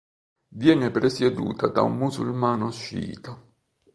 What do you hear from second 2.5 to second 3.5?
sciita.